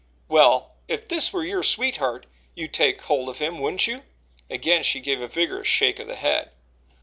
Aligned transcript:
"Well, 0.27 0.77
if 0.87 1.07
this 1.07 1.31
were 1.31 1.43
your 1.45 1.61
sweetheart 1.61 2.25
you'd 2.55 2.73
take 2.73 3.01
hold 3.03 3.29
of 3.29 3.37
him, 3.37 3.59
wouldn't 3.59 3.85
you?" 3.85 4.01
Again 4.49 4.81
she 4.81 4.99
gave 4.99 5.21
a 5.21 5.27
vigorous 5.27 5.67
shake 5.67 5.99
of 5.99 6.07
the 6.07 6.15
head. 6.15 6.49